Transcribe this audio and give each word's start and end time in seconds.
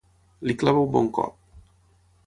Li 0.51 0.55
clava 0.63 0.81
un 0.87 0.91
bon 0.97 1.13
cop. 1.19 1.39